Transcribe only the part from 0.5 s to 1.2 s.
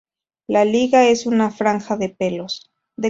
lígula